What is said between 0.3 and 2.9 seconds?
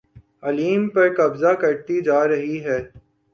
علیم پر قبضہ کرتی جا رہی ہے